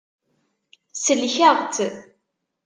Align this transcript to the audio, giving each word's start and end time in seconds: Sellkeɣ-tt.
Sellkeɣ-tt. 1.03 1.77